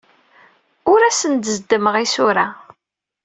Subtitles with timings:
[0.91, 2.47] Ur asen-d-zeddmeɣ isura.